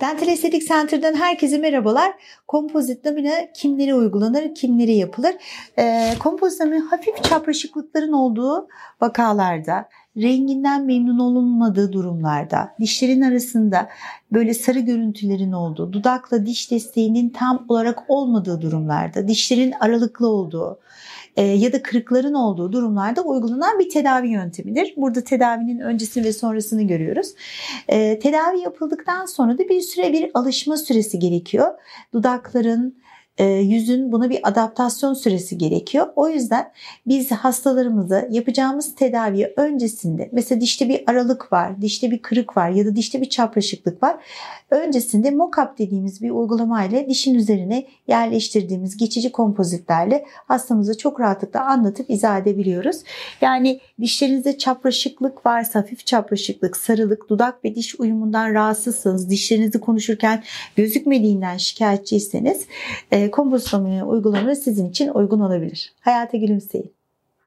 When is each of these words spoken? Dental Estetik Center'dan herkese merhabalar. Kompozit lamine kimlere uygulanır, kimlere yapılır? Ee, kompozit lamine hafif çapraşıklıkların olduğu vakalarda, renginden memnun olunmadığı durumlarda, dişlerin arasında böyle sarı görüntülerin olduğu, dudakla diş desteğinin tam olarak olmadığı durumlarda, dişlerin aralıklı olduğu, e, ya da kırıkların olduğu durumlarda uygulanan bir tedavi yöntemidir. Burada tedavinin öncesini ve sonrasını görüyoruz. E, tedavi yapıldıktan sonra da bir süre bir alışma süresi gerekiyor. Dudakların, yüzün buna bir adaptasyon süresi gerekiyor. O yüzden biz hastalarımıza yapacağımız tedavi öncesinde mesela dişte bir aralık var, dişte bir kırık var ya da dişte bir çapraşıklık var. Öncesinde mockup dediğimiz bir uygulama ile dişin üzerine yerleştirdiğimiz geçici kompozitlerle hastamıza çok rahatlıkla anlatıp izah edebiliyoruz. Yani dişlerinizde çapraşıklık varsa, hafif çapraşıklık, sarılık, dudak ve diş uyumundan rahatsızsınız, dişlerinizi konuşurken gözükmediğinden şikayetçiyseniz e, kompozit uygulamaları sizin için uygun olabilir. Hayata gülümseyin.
Dental 0.00 0.28
Estetik 0.28 0.68
Center'dan 0.68 1.14
herkese 1.14 1.58
merhabalar. 1.58 2.12
Kompozit 2.46 3.06
lamine 3.06 3.50
kimlere 3.54 3.94
uygulanır, 3.94 4.54
kimlere 4.54 4.92
yapılır? 4.92 5.34
Ee, 5.78 6.12
kompozit 6.18 6.60
lamine 6.60 6.78
hafif 6.78 7.24
çapraşıklıkların 7.24 8.12
olduğu 8.12 8.68
vakalarda, 9.00 9.88
renginden 10.16 10.84
memnun 10.84 11.18
olunmadığı 11.18 11.92
durumlarda, 11.92 12.74
dişlerin 12.80 13.20
arasında 13.20 13.88
böyle 14.32 14.54
sarı 14.54 14.80
görüntülerin 14.80 15.52
olduğu, 15.52 15.92
dudakla 15.92 16.46
diş 16.46 16.70
desteğinin 16.70 17.28
tam 17.28 17.64
olarak 17.68 17.98
olmadığı 18.08 18.60
durumlarda, 18.60 19.28
dişlerin 19.28 19.72
aralıklı 19.80 20.28
olduğu, 20.28 20.78
e, 21.36 21.42
ya 21.42 21.72
da 21.72 21.82
kırıkların 21.82 22.34
olduğu 22.34 22.72
durumlarda 22.72 23.22
uygulanan 23.22 23.78
bir 23.78 23.90
tedavi 23.90 24.28
yöntemidir. 24.28 24.94
Burada 24.96 25.24
tedavinin 25.24 25.78
öncesini 25.78 26.24
ve 26.24 26.32
sonrasını 26.32 26.82
görüyoruz. 26.82 27.34
E, 27.88 28.18
tedavi 28.18 28.60
yapıldıktan 28.60 29.26
sonra 29.26 29.58
da 29.58 29.68
bir 29.68 29.80
süre 29.80 30.12
bir 30.12 30.30
alışma 30.34 30.76
süresi 30.76 31.18
gerekiyor. 31.18 31.74
Dudakların, 32.12 32.96
yüzün 33.44 34.12
buna 34.12 34.30
bir 34.30 34.48
adaptasyon 34.48 35.14
süresi 35.14 35.58
gerekiyor. 35.58 36.06
O 36.16 36.28
yüzden 36.28 36.72
biz 37.06 37.30
hastalarımıza 37.30 38.28
yapacağımız 38.30 38.94
tedavi 38.94 39.52
öncesinde 39.56 40.28
mesela 40.32 40.60
dişte 40.60 40.88
bir 40.88 41.04
aralık 41.06 41.52
var, 41.52 41.82
dişte 41.82 42.10
bir 42.10 42.18
kırık 42.18 42.56
var 42.56 42.70
ya 42.70 42.86
da 42.86 42.96
dişte 42.96 43.20
bir 43.20 43.28
çapraşıklık 43.28 44.02
var. 44.02 44.16
Öncesinde 44.70 45.30
mockup 45.30 45.78
dediğimiz 45.78 46.22
bir 46.22 46.30
uygulama 46.30 46.84
ile 46.84 47.08
dişin 47.08 47.34
üzerine 47.34 47.86
yerleştirdiğimiz 48.08 48.96
geçici 48.96 49.32
kompozitlerle 49.32 50.24
hastamıza 50.48 50.94
çok 50.94 51.20
rahatlıkla 51.20 51.64
anlatıp 51.64 52.10
izah 52.10 52.38
edebiliyoruz. 52.38 52.96
Yani 53.40 53.80
dişlerinizde 54.00 54.58
çapraşıklık 54.58 55.46
varsa, 55.46 55.78
hafif 55.78 56.06
çapraşıklık, 56.06 56.76
sarılık, 56.76 57.28
dudak 57.28 57.64
ve 57.64 57.74
diş 57.74 58.00
uyumundan 58.00 58.54
rahatsızsınız, 58.54 59.30
dişlerinizi 59.30 59.80
konuşurken 59.80 60.42
gözükmediğinden 60.76 61.56
şikayetçiyseniz 61.56 62.66
e, 63.10 63.25
kompozit 63.30 63.68
uygulamaları 64.04 64.56
sizin 64.56 64.90
için 64.90 65.08
uygun 65.08 65.40
olabilir. 65.40 65.92
Hayata 66.00 66.36
gülümseyin. 66.36 66.95